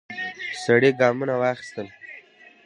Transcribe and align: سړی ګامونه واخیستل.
سړی 0.63 0.89
ګامونه 0.99 1.33
واخیستل. 1.41 1.87